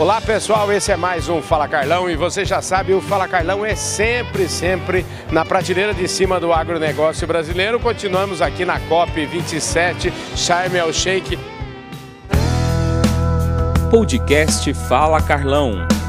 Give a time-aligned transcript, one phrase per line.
[0.00, 3.66] Olá pessoal, esse é mais um Fala Carlão e você já sabe, o Fala Carlão
[3.66, 7.78] é sempre, sempre na prateleira de cima do agronegócio brasileiro.
[7.78, 11.38] Continuamos aqui na COP 27, Sharm el Sheikh.
[13.90, 15.99] Podcast Fala Carlão.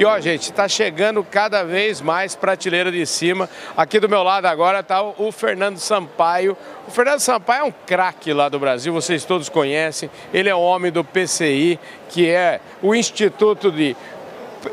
[0.00, 3.50] E ó, gente, está chegando cada vez mais prateleira de cima.
[3.76, 6.56] Aqui do meu lado agora está o Fernando Sampaio.
[6.88, 10.10] O Fernando Sampaio é um craque lá do Brasil, vocês todos conhecem.
[10.32, 11.78] Ele é homem do PCI,
[12.08, 13.94] que é o Instituto de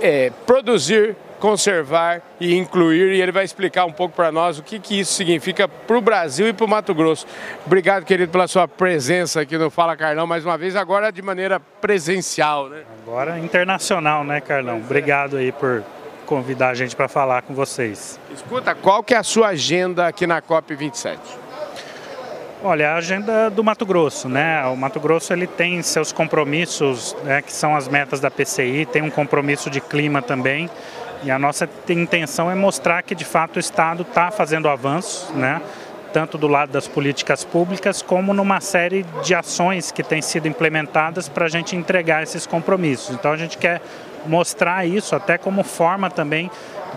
[0.01, 4.79] é, Produzir conservar e incluir e ele vai explicar um pouco para nós o que,
[4.79, 7.25] que isso significa para o Brasil e para o Mato Grosso.
[7.65, 11.59] Obrigado, querido, pela sua presença aqui no Fala Carlão mais uma vez, agora de maneira
[11.59, 12.83] presencial, né?
[13.03, 14.77] Agora internacional, né, Carlão?
[14.77, 15.83] Obrigado aí por
[16.25, 18.19] convidar a gente para falar com vocês.
[18.33, 21.19] Escuta, qual que é a sua agenda aqui na COP 27?
[22.63, 24.65] Olha, a agenda do Mato Grosso, né?
[24.65, 29.03] O Mato Grosso ele tem seus compromissos, né, que são as metas da PCI, tem
[29.03, 30.67] um compromisso de clima também.
[31.23, 35.61] E a nossa intenção é mostrar que de fato o Estado está fazendo avanços, né?
[36.13, 41.27] tanto do lado das políticas públicas como numa série de ações que têm sido implementadas
[41.27, 43.13] para a gente entregar esses compromissos.
[43.13, 43.81] Então a gente quer
[44.25, 46.49] mostrar isso até como forma também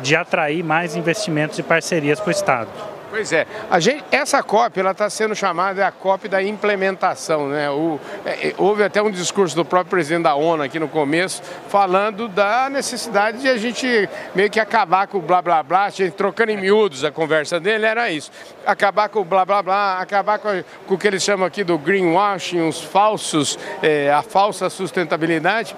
[0.03, 2.71] de atrair mais investimentos e parcerias para o Estado.
[3.11, 3.45] Pois é,
[3.81, 7.69] gente, essa COP está sendo chamada a COP da implementação, né?
[7.69, 11.43] O, é, é, houve até um discurso do próprio presidente da ONU aqui no começo
[11.69, 15.91] falando da necessidade de a gente meio que acabar com o blá blá blá, a
[15.91, 18.31] gente, trocando em miúdos a conversa dele era isso,
[18.65, 21.77] acabar com o blá blá blá, acabar com, com o que eles chamam aqui do
[21.77, 25.75] greenwashing, os falsos, é, a falsa sustentabilidade.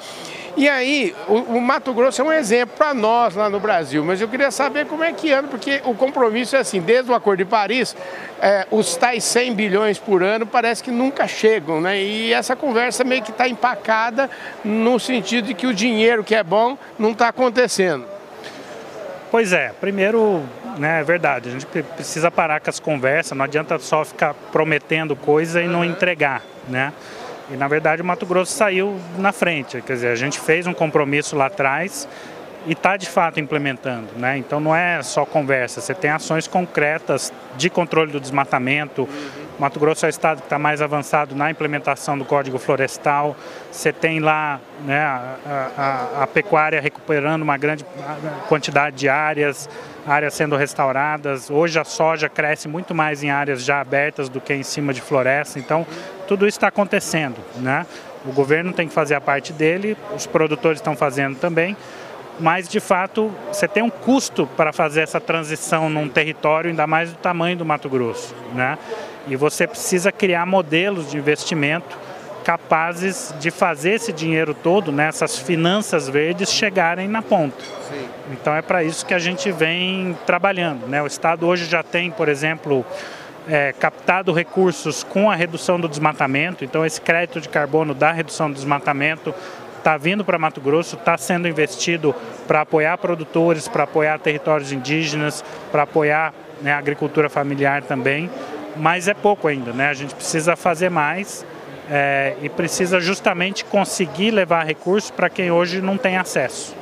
[0.55, 4.21] E aí, o, o Mato Grosso é um exemplo para nós lá no Brasil, mas
[4.21, 7.39] eu queria saber como é que anda, porque o compromisso é assim, desde o Acordo
[7.39, 7.97] de Paris,
[8.41, 11.99] é, os tais 100 bilhões por ano parece que nunca chegam, né?
[12.03, 14.29] E essa conversa meio que está empacada
[14.63, 18.05] no sentido de que o dinheiro que é bom não está acontecendo.
[19.31, 20.43] Pois é, primeiro,
[20.77, 25.17] né, é verdade, a gente precisa parar com as conversas, não adianta só ficar prometendo
[25.17, 26.93] coisa e não entregar, né?
[27.51, 30.73] E na verdade o Mato Grosso saiu na frente, quer dizer, a gente fez um
[30.73, 32.09] compromisso lá atrás
[32.67, 34.39] e está de fato implementando, né?
[34.39, 39.09] Então não é só conversa, você tem ações concretas de controle do desmatamento.
[39.59, 43.37] Mato Grosso é o estado que está mais avançado na implementação do Código Florestal.
[43.71, 45.37] Você tem lá né, a,
[45.77, 47.85] a, a pecuária recuperando uma grande
[48.49, 49.69] quantidade de áreas,
[50.07, 51.51] áreas sendo restauradas.
[51.51, 55.01] Hoje a soja cresce muito mais em áreas já abertas do que em cima de
[55.01, 55.59] floresta.
[55.59, 55.87] Então
[56.27, 57.87] tudo isso está acontecendo, né?
[58.25, 61.77] O governo tem que fazer a parte dele, os produtores estão fazendo também,
[62.39, 67.11] mas de fato você tem um custo para fazer essa transição num território ainda mais
[67.11, 68.79] do tamanho do Mato Grosso, né?
[69.27, 71.99] E você precisa criar modelos de investimento
[72.45, 77.63] capazes de fazer esse dinheiro todo, né, essas finanças verdes chegarem na ponta.
[77.89, 78.09] Sim.
[78.33, 81.03] Então é para isso que a gente vem trabalhando, né?
[81.03, 82.85] O estado hoje já tem, por exemplo,
[83.49, 88.49] é, captado recursos com a redução do desmatamento, então esse crédito de carbono da redução
[88.49, 89.35] do desmatamento
[89.79, 92.15] está vindo para Mato Grosso, está sendo investido
[92.47, 98.31] para apoiar produtores, para apoiar territórios indígenas, para apoiar né, a agricultura familiar também,
[98.77, 99.89] mas é pouco ainda, né?
[99.89, 101.45] A gente precisa fazer mais
[101.91, 106.75] é, e precisa justamente conseguir levar recursos para quem hoje não tem acesso.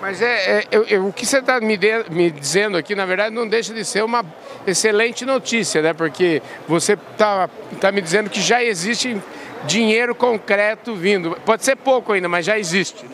[0.00, 1.78] Mas é, é eu, eu, o que você está me,
[2.10, 4.24] me, dizendo aqui, na verdade, não deixa de ser uma
[4.66, 5.92] excelente notícia, né?
[5.92, 7.48] Porque você está
[7.80, 9.20] tá me dizendo que já existe
[9.64, 11.36] dinheiro concreto vindo.
[11.44, 13.04] Pode ser pouco ainda, mas já existe.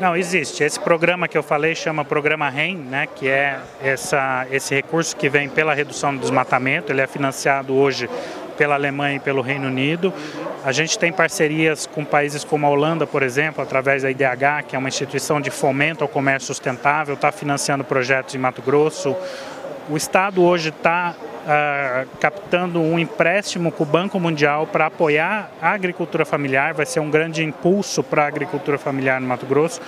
[0.00, 0.62] Não, existe.
[0.62, 5.28] Esse programa que eu falei chama Programa REM, né, que é essa, esse recurso que
[5.28, 6.92] vem pela redução do desmatamento.
[6.92, 8.10] Ele é financiado hoje
[8.58, 10.12] pela Alemanha e pelo Reino Unido.
[10.66, 14.74] A gente tem parcerias com países como a Holanda, por exemplo, através da IDH, que
[14.74, 19.14] é uma instituição de fomento ao comércio sustentável, está financiando projetos em Mato Grosso.
[19.88, 25.52] O Estado hoje está uh, ah, captando um empréstimo com o Banco Mundial para apoiar
[25.62, 29.80] a agricultura familiar, vai ser um grande impulso para a agricultura familiar no Mato Grosso.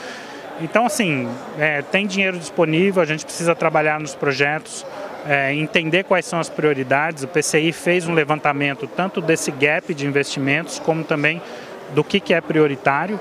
[0.61, 4.87] Então, assim, é, tem dinheiro disponível, a gente precisa trabalhar nos projetos,
[5.28, 7.22] é, entender quais são as prioridades.
[7.22, 11.42] O PCI fez um levantamento tanto desse gap de investimentos, como também
[11.94, 13.20] do que, que é prioritário.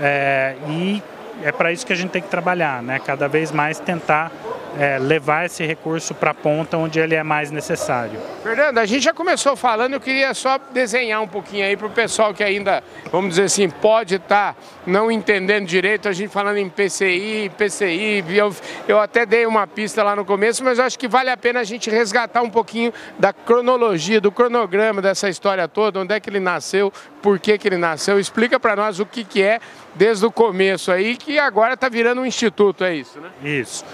[0.00, 1.02] É, e
[1.42, 2.98] é para isso que a gente tem que trabalhar, né?
[2.98, 4.32] cada vez mais tentar
[4.78, 8.18] é, levar esse recurso para a ponta onde ele é mais necessário.
[8.42, 11.90] Fernando, a gente já começou falando, eu queria só desenhar um pouquinho aí para o
[11.90, 16.56] pessoal que ainda, vamos dizer assim, pode estar tá não entendendo direito, a gente falando
[16.56, 18.54] em PCI, PCI, eu,
[18.88, 21.60] eu até dei uma pista lá no começo, mas eu acho que vale a pena
[21.60, 26.30] a gente resgatar um pouquinho da cronologia, do cronograma dessa história toda, onde é que
[26.30, 29.60] ele nasceu, por que, que ele nasceu, explica para nós o que, que é
[29.94, 33.30] desde o começo aí, que agora está virando um instituto, é isso, né?
[33.42, 33.84] Isso.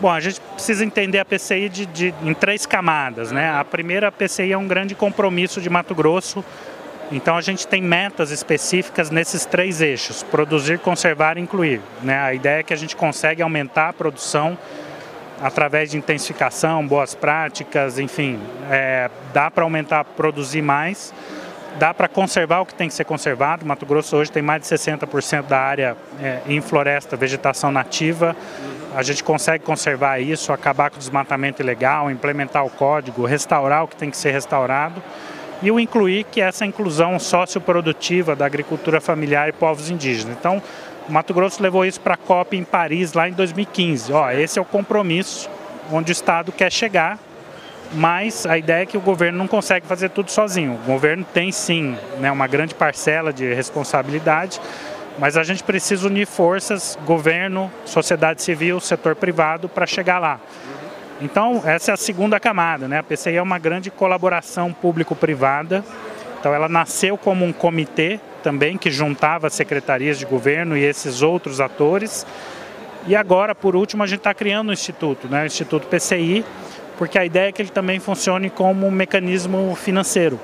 [0.00, 3.30] Bom, a gente precisa entender a PCI de, de, em três camadas.
[3.30, 3.48] Né?
[3.50, 6.44] A primeira, a PCI é um grande compromisso de Mato Grosso,
[7.12, 11.80] então a gente tem metas específicas nesses três eixos, produzir, conservar e incluir.
[12.02, 12.18] Né?
[12.18, 14.58] A ideia é que a gente consegue aumentar a produção
[15.40, 18.40] através de intensificação, boas práticas, enfim,
[18.70, 21.12] é, dá para aumentar, produzir mais,
[21.78, 23.66] dá para conservar o que tem que ser conservado.
[23.66, 28.36] Mato Grosso hoje tem mais de 60% da área é, em floresta, vegetação nativa
[28.94, 33.88] a gente consegue conservar isso, acabar com o desmatamento ilegal, implementar o código, restaurar o
[33.88, 35.02] que tem que ser restaurado
[35.60, 40.36] e o incluir, que é essa inclusão socioprodutiva da agricultura familiar e povos indígenas.
[40.38, 40.62] Então,
[41.08, 44.12] o Mato Grosso levou isso para a COP em Paris lá em 2015.
[44.12, 45.50] Ó, esse é o compromisso
[45.90, 47.18] onde o Estado quer chegar,
[47.94, 50.74] mas a ideia é que o governo não consegue fazer tudo sozinho.
[50.74, 54.60] O governo tem sim né, uma grande parcela de responsabilidade,
[55.18, 60.40] mas a gente precisa unir forças, governo, sociedade civil, setor privado, para chegar lá.
[61.20, 62.98] Então, essa é a segunda camada, né?
[62.98, 65.84] A PCI é uma grande colaboração público-privada.
[66.40, 71.60] Então, ela nasceu como um comitê também que juntava secretarias de governo e esses outros
[71.60, 72.26] atores.
[73.06, 75.44] E agora, por último, a gente está criando um instituto, né?
[75.44, 76.44] o Instituto PCI,
[76.96, 80.38] porque a ideia é que ele também funcione como um mecanismo financeiro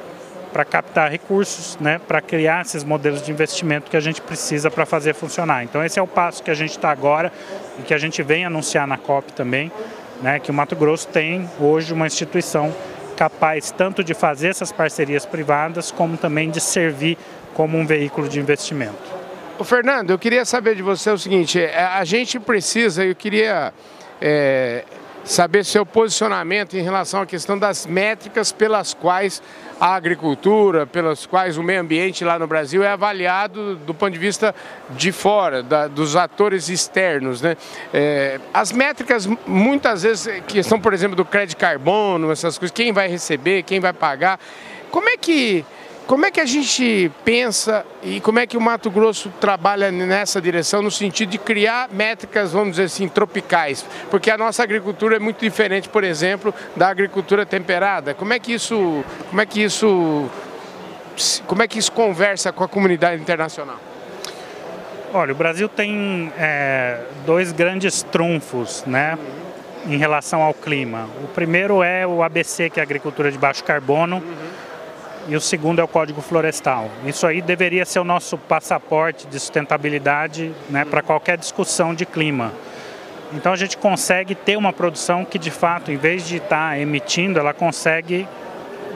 [0.53, 4.85] para captar recursos, né, para criar esses modelos de investimento que a gente precisa para
[4.85, 5.63] fazer funcionar.
[5.63, 7.33] Então esse é o passo que a gente está agora
[7.79, 9.71] e que a gente vem anunciar na COP também,
[10.21, 12.75] né, que o Mato Grosso tem hoje uma instituição
[13.17, 17.17] capaz tanto de fazer essas parcerias privadas como também de servir
[17.55, 19.21] como um veículo de investimento.
[19.59, 23.75] O Fernando, eu queria saber de você o seguinte: é, a gente precisa, eu queria
[24.19, 24.85] é,
[25.31, 29.41] saber seu posicionamento em relação à questão das métricas pelas quais
[29.81, 34.19] a agricultura, pelas quais o meio ambiente lá no Brasil é avaliado do ponto de
[34.19, 34.53] vista
[34.91, 37.41] de fora, da, dos atores externos.
[37.41, 37.57] Né?
[37.95, 43.07] É, as métricas, muitas vezes, questão, por exemplo, do crédito carbono, essas coisas, quem vai
[43.07, 44.41] receber, quem vai pagar,
[44.91, 45.65] como é que
[46.11, 50.41] como é que a gente pensa e como é que o Mato Grosso trabalha nessa
[50.41, 53.87] direção no sentido de criar métricas, vamos dizer assim, tropicais?
[54.11, 58.13] Porque a nossa agricultura é muito diferente, por exemplo, da agricultura temperada.
[58.13, 60.29] Como é que isso, como é que isso,
[61.47, 63.79] como é que isso conversa com a comunidade internacional?
[65.15, 69.17] Olha, o Brasil tem é, dois grandes trunfos, né?
[69.87, 71.09] Em relação ao clima.
[71.23, 74.17] O primeiro é o ABC, que é a agricultura de baixo carbono.
[74.17, 74.70] Uhum
[75.29, 76.89] e o segundo é o Código Florestal.
[77.05, 82.53] Isso aí deveria ser o nosso passaporte de sustentabilidade né, para qualquer discussão de clima.
[83.33, 86.79] Então a gente consegue ter uma produção que de fato, em vez de estar tá
[86.79, 88.27] emitindo, ela consegue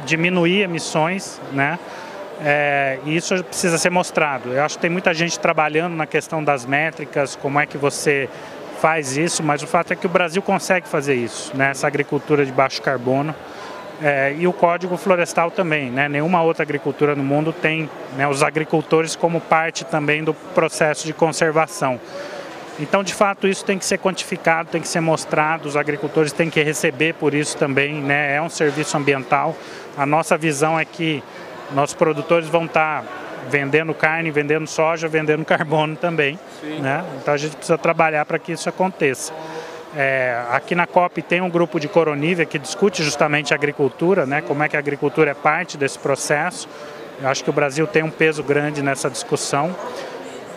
[0.04, 1.78] diminuir emissões, né?
[2.42, 4.52] É, e isso precisa ser mostrado.
[4.52, 8.28] Eu acho que tem muita gente trabalhando na questão das métricas, como é que você
[8.80, 11.70] faz isso, mas o fato é que o Brasil consegue fazer isso, né?
[11.70, 13.34] essa agricultura de baixo carbono.
[14.02, 16.08] É, e o Código Florestal também, né?
[16.08, 21.12] Nenhuma outra agricultura no mundo tem né, os agricultores como parte também do processo de
[21.12, 22.00] conservação.
[22.78, 26.50] Então, de fato, isso tem que ser quantificado, tem que ser mostrado, os agricultores têm
[26.50, 28.34] que receber por isso também, né?
[28.34, 29.56] É um serviço ambiental.
[29.96, 31.22] A nossa visão é que
[31.70, 33.04] nossos produtores vão estar
[33.48, 36.38] vendendo carne, vendendo soja, vendendo carbono também,
[36.80, 37.04] né?
[37.20, 39.32] Então a gente precisa trabalhar para que isso aconteça.
[39.96, 44.42] É, aqui na COP tem um grupo de Coronívia que discute justamente a agricultura, né,
[44.42, 46.68] como é que a agricultura é parte desse processo.
[47.22, 49.74] Eu acho que o Brasil tem um peso grande nessa discussão.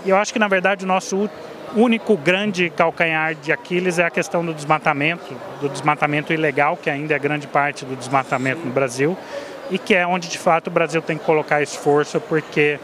[0.03, 1.29] E eu acho que, na verdade, o nosso
[1.75, 7.13] único grande calcanhar de Aquiles é a questão do desmatamento, do desmatamento ilegal, que ainda
[7.13, 9.15] é grande parte do desmatamento no Brasil,
[9.69, 12.79] e que é onde, de fato, o Brasil tem que colocar esforço, porque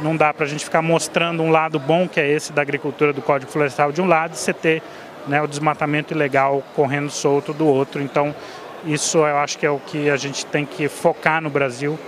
[0.00, 3.12] não dá para a gente ficar mostrando um lado bom, que é esse da agricultura
[3.12, 4.82] do Código Florestal de um lado, e você ter
[5.26, 8.00] né, o desmatamento ilegal correndo solto do outro.
[8.00, 8.34] Então,
[8.84, 11.98] isso eu acho que é o que a gente tem que focar no Brasil,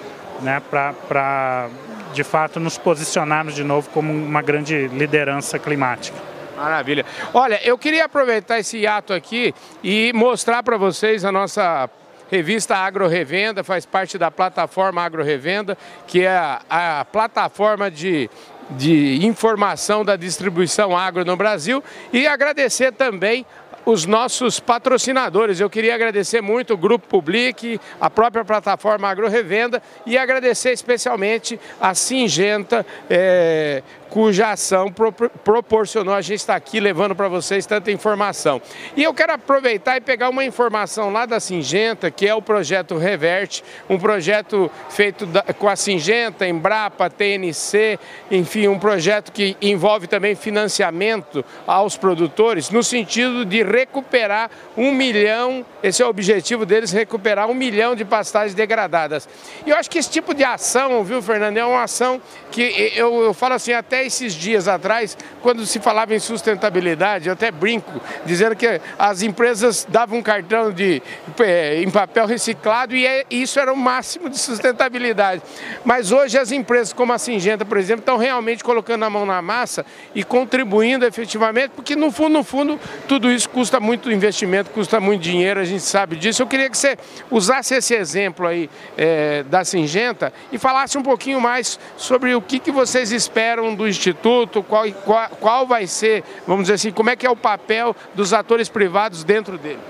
[0.42, 1.68] né, para
[2.12, 6.16] de fato nos posicionarmos de novo como uma grande liderança climática.
[6.56, 7.04] Maravilha.
[7.34, 9.54] Olha, eu queria aproveitar esse ato aqui
[9.84, 11.90] e mostrar para vocês a nossa
[12.30, 18.28] revista Agro Revenda, faz parte da plataforma Agro Revenda, que é a, a plataforma de
[18.70, 21.82] de informação da distribuição agro no Brasil
[22.12, 23.46] e agradecer também
[23.86, 25.60] os nossos patrocinadores.
[25.60, 31.58] Eu queria agradecer muito o Grupo Public, a própria plataforma Agro Revenda e agradecer especialmente
[31.80, 37.90] a Singenta, é, cuja ação pro, proporcionou a gente estar aqui levando para vocês tanta
[37.90, 38.60] informação.
[38.96, 42.96] E eu quero aproveitar e pegar uma informação lá da Singenta, que é o projeto
[42.96, 47.98] Reverte, um projeto feito com a Singenta, Embrapa, TNC,
[48.30, 55.64] enfim, um projeto que envolve também financiamento aos produtores, no sentido de recuperar um milhão,
[55.82, 59.28] esse é o objetivo deles, recuperar um milhão de pastagens degradadas.
[59.64, 62.20] E eu acho que esse tipo de ação, viu, Fernando, é uma ação
[62.50, 67.32] que eu, eu falo assim, até esses dias atrás, quando se falava em sustentabilidade, eu
[67.32, 71.02] até brinco, dizendo que as empresas davam um cartão de,
[71.40, 75.42] é, em papel reciclado e é, isso era o máximo de sustentabilidade.
[75.84, 79.40] Mas hoje as empresas como a Singenta, por exemplo, estão realmente colocando a mão na
[79.40, 79.84] massa
[80.14, 85.22] e contribuindo efetivamente, porque no fundo, no fundo, tudo isso custa muito investimento, custa muito
[85.22, 86.42] dinheiro, a gente sabe disso.
[86.42, 86.96] Eu queria que você
[87.30, 92.58] usasse esse exemplo aí é, da Singenta e falasse um pouquinho mais sobre o que,
[92.58, 97.16] que vocês esperam do Instituto, qual, qual, qual vai ser, vamos dizer assim, como é
[97.16, 99.80] que é o papel dos atores privados dentro dele.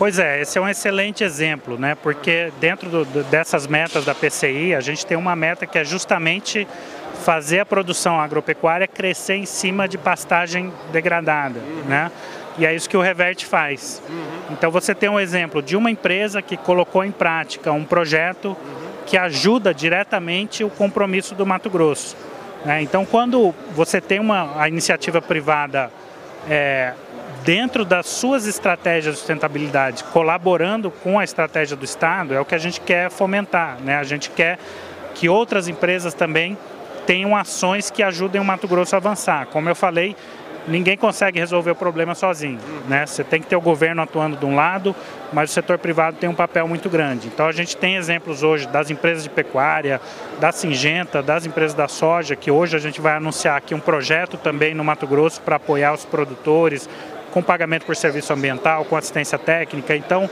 [0.00, 1.94] Pois é, esse é um excelente exemplo, né?
[1.94, 6.66] porque dentro do, dessas metas da PCI, a gente tem uma meta que é justamente
[7.20, 11.60] fazer a produção agropecuária crescer em cima de pastagem degradada.
[11.60, 11.82] Uhum.
[11.86, 12.10] Né?
[12.56, 14.02] E é isso que o Reverte faz.
[14.08, 14.24] Uhum.
[14.52, 18.56] Então você tem um exemplo de uma empresa que colocou em prática um projeto uhum.
[19.04, 22.16] que ajuda diretamente o compromisso do Mato Grosso.
[22.64, 22.82] Né?
[22.82, 25.90] Então, quando você tem uma a iniciativa privada
[26.48, 26.92] é,
[27.44, 32.54] dentro das suas estratégias de sustentabilidade, colaborando com a estratégia do Estado, é o que
[32.54, 33.78] a gente quer fomentar.
[33.80, 33.96] Né?
[33.96, 34.58] A gente quer
[35.14, 36.56] que outras empresas também
[37.06, 39.46] tenham ações que ajudem o Mato Grosso a avançar.
[39.46, 40.14] Como eu falei,
[40.66, 42.58] ninguém consegue resolver o problema sozinho.
[42.88, 43.06] Né?
[43.06, 44.94] Você tem que ter o governo atuando de um lado,
[45.32, 47.28] mas o setor privado tem um papel muito grande.
[47.28, 50.00] Então a gente tem exemplos hoje das empresas de pecuária,
[50.38, 54.36] da Singenta, das empresas da soja, que hoje a gente vai anunciar aqui um projeto
[54.36, 56.88] também no Mato Grosso para apoiar os produtores
[57.30, 59.94] com pagamento por serviço ambiental, com assistência técnica.
[59.94, 60.28] Então,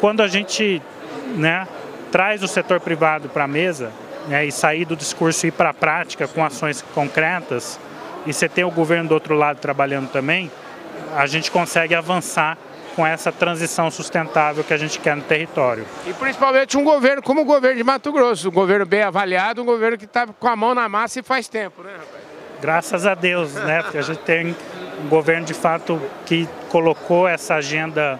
[0.00, 0.80] quando a gente
[1.36, 1.66] né,
[2.12, 3.90] traz o setor privado para a mesa
[4.28, 7.78] né, e sair do discurso e ir para a prática com ações concretas,
[8.26, 10.50] e você tem o governo do outro lado trabalhando também,
[11.16, 12.56] a gente consegue avançar
[12.94, 15.84] com essa transição sustentável que a gente quer no território.
[16.06, 19.64] E principalmente um governo como o governo de Mato Grosso, um governo bem avaliado, um
[19.64, 22.24] governo que está com a mão na massa e faz tempo, né, rapaz?
[22.60, 23.82] Graças a Deus, né?
[23.82, 24.56] Porque a gente tem
[25.04, 28.18] um governo de fato que colocou essa agenda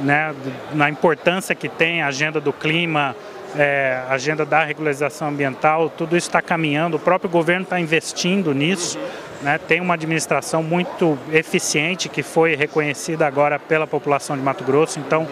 [0.00, 0.34] né,
[0.72, 3.14] na importância que tem a agenda do clima,
[3.56, 8.98] é, agenda da regularização ambiental, tudo isso está caminhando, o próprio governo está investindo nisso,
[9.44, 14.98] né, tem uma administração muito eficiente que foi reconhecida agora pela população de Mato Grosso,
[14.98, 15.28] então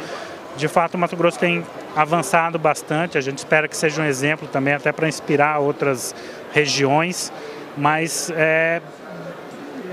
[0.54, 1.64] de fato o Mato Grosso tem
[1.97, 6.14] avançado bastante, a gente espera que seja um exemplo também até para inspirar outras
[6.52, 7.33] regiões,
[7.75, 8.83] mas é,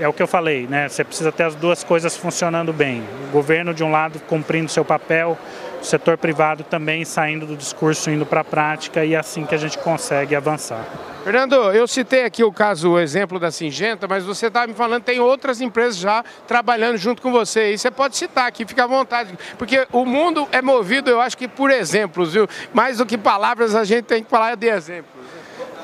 [0.00, 0.88] é o que eu falei, né?
[0.88, 3.02] Você precisa ter as duas coisas funcionando bem.
[3.28, 5.38] O governo, de um lado, cumprindo seu papel,
[5.80, 9.54] o setor privado também saindo do discurso, indo para a prática, e é assim que
[9.54, 10.84] a gente consegue avançar.
[11.22, 15.02] Fernando, eu citei aqui o caso, o exemplo da Singenta, mas você estava me falando
[15.02, 17.74] tem outras empresas já trabalhando junto com você.
[17.74, 19.38] E você pode citar aqui, fica à vontade.
[19.58, 22.48] Porque o mundo é movido, eu acho que por exemplos, viu?
[22.72, 25.19] Mais do que palavras, a gente tem que falar de exemplos.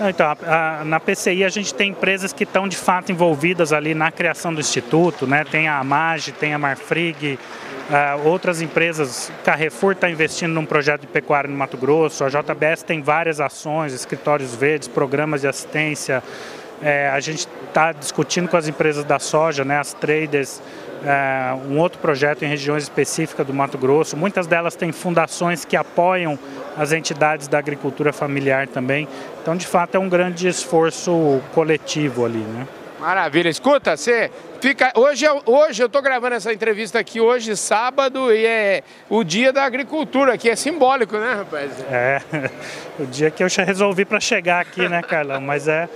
[0.01, 3.95] Então, a, a, na PCI a gente tem empresas que estão de fato envolvidas ali
[3.95, 5.45] na criação do instituto, né?
[5.45, 7.39] Tem a Amage, tem a Marfrig,
[7.89, 12.83] uh, outras empresas, Carrefour está investindo num projeto de pecuária no Mato Grosso, a JBS
[12.83, 16.23] tem várias ações, escritórios verdes, programas de assistência.
[16.83, 20.61] É, a gente está discutindo com as empresas da soja, né, as traders,
[21.05, 24.17] é, um outro projeto em regiões específicas do Mato Grosso.
[24.17, 26.39] Muitas delas têm fundações que apoiam
[26.77, 29.09] as entidades da agricultura familiar também.
[29.43, 32.67] Então, de fato, é um grande esforço coletivo ali, né?
[33.01, 33.49] Maravilha.
[33.49, 34.93] Escuta, você fica.
[34.97, 39.65] Hoje, hoje eu estou gravando essa entrevista aqui hoje, sábado, e é o dia da
[39.65, 41.71] agricultura, que é simbólico, né, rapaz?
[41.91, 42.21] É,
[42.99, 45.41] o dia que eu resolvi para chegar aqui, né, Carlão?
[45.41, 45.89] Mas é.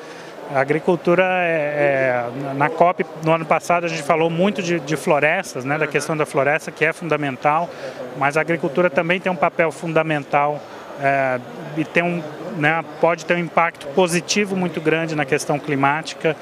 [0.53, 4.97] A agricultura, é, é, na COP no ano passado a gente falou muito de, de,
[4.97, 7.71] florestas, né, da questão da floresta, que é fundamental,
[8.19, 10.61] mas a agricultura também tem um papel fundamental
[11.01, 11.39] é,
[11.77, 12.21] e tem um,
[12.57, 16.37] né, pode ter um impacto positivo muito grande na questão climática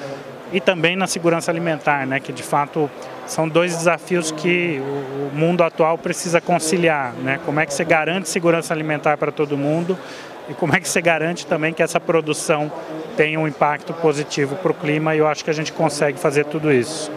[0.55, 2.91] e também na segurança alimentar, né, que de fato
[3.27, 7.39] são dois desafios que o mundo atual precisa conciliar, né?
[7.45, 9.99] Como é que você garante segurança alimentar para todo mundo
[10.49, 12.73] e como é que você garante também que essa produção
[13.17, 16.45] tenha um impacto positivo para o clima e eu acho que a gente consegue fazer
[16.45, 17.11] tudo isso.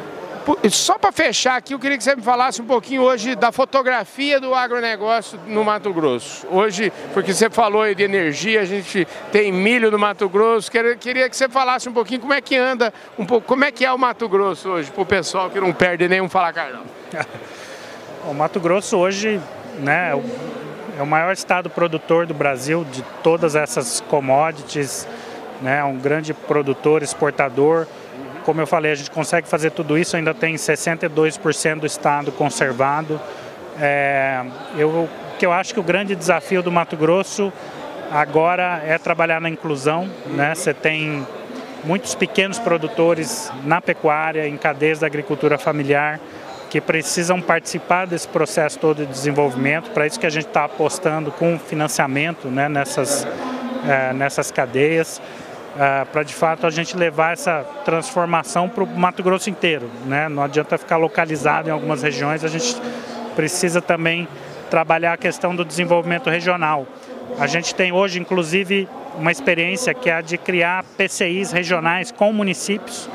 [0.71, 4.39] Só para fechar aqui, eu queria que você me falasse um pouquinho hoje da fotografia
[4.39, 6.47] do agronegócio no Mato Grosso.
[6.49, 11.29] Hoje, porque você falou aí de energia, a gente tem milho no Mato Grosso, queria
[11.29, 13.93] que você falasse um pouquinho como é que anda, um pouco, como é que é
[13.93, 16.83] o Mato Grosso hoje, para o pessoal que não perde nenhum Fala Carlão.
[18.27, 19.39] o Mato Grosso hoje
[19.79, 20.11] né,
[20.97, 25.07] é o maior estado produtor do Brasil de todas essas commodities,
[25.61, 27.87] né, é um grande produtor, exportador,
[28.43, 33.19] como eu falei, a gente consegue fazer tudo isso, ainda tem 62% do estado conservado.
[33.79, 34.43] É,
[34.75, 35.07] eu,
[35.37, 37.53] que eu acho que o grande desafio do Mato Grosso
[38.11, 40.09] agora é trabalhar na inclusão.
[40.25, 40.55] Né?
[40.55, 41.25] Você tem
[41.83, 46.19] muitos pequenos produtores na pecuária, em cadeias da agricultura familiar,
[46.71, 49.91] que precisam participar desse processo todo de desenvolvimento.
[49.91, 53.27] Para isso que a gente está apostando com financiamento né, nessas,
[53.85, 55.21] é, nessas cadeias
[55.75, 59.91] uh, para de fato a gente levar essa transformação para o Mato Grosso inteiro.
[60.05, 60.29] Né?
[60.29, 62.73] Não adianta ficar localizado em algumas regiões, a gente
[63.35, 64.25] precisa também
[64.69, 66.87] trabalhar a questão do desenvolvimento regional.
[67.37, 68.87] A gente tem hoje, inclusive,
[69.17, 73.09] uma experiência que é a de criar PCIs regionais com municípios.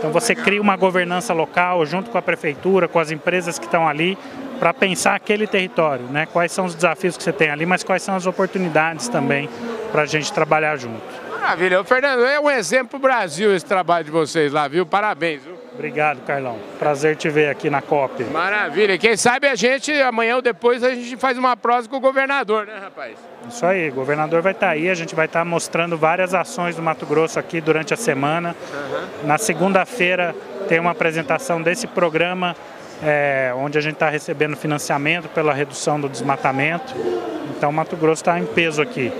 [0.00, 3.86] Então você cria uma governança local junto com a prefeitura, com as empresas que estão
[3.86, 4.16] ali,
[4.58, 6.26] para pensar aquele território, né?
[6.32, 9.46] Quais são os desafios que você tem ali, mas quais são as oportunidades também
[9.92, 11.02] para a gente trabalhar junto.
[11.28, 11.82] Maravilha.
[11.82, 14.86] O Fernando, é um exemplo pro Brasil esse trabalho de vocês lá, viu?
[14.86, 15.59] Parabéns, viu?
[15.80, 16.58] Obrigado, Carlão.
[16.78, 18.24] Prazer te ver aqui na COP.
[18.24, 18.98] Maravilha.
[18.98, 22.66] Quem sabe a gente, amanhã ou depois, a gente faz uma prosa com o governador,
[22.66, 23.16] né, rapaz?
[23.48, 26.34] Isso aí, o governador vai estar tá aí, a gente vai estar tá mostrando várias
[26.34, 28.54] ações do Mato Grosso aqui durante a semana.
[28.74, 29.26] Uhum.
[29.26, 30.34] Na segunda-feira
[30.68, 32.54] tem uma apresentação desse programa,
[33.02, 36.94] é, onde a gente está recebendo financiamento pela redução do desmatamento.
[37.56, 39.10] Então, o Mato Grosso está em peso aqui.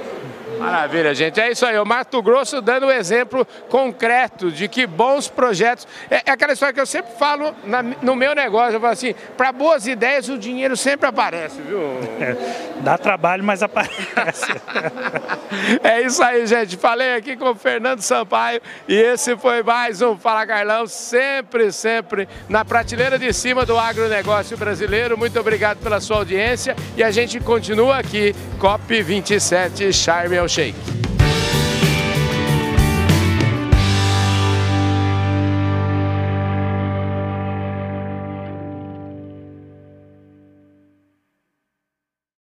[0.61, 1.41] Maravilha, gente.
[1.41, 1.79] É isso aí.
[1.79, 5.89] O Mato Grosso dando um exemplo concreto de que bons projetos.
[6.11, 8.75] É, é aquela história que eu sempre falo na, no meu negócio.
[8.75, 11.81] Eu falo assim: para boas ideias o dinheiro sempre aparece, viu?
[12.21, 12.37] É,
[12.81, 14.53] dá trabalho, mas aparece.
[15.83, 16.77] é isso aí, gente.
[16.77, 22.29] Falei aqui com o Fernando Sampaio e esse foi mais um Fala Carlão, sempre, sempre
[22.49, 25.17] na prateleira de cima do agronegócio brasileiro.
[25.17, 31.00] Muito obrigado pela sua audiência e a gente continua aqui, COP27 Charme ao Shake.